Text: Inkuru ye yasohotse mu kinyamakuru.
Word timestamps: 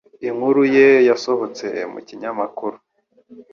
Inkuru 0.27 0.61
ye 0.75 0.87
yasohotse 1.09 1.65
mu 1.91 1.99
kinyamakuru. 2.07 2.77